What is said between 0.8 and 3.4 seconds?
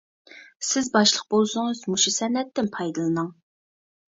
باشلىق بولسىڭىز مۇشۇ سەنئەتتىن پايدىلىنىڭ!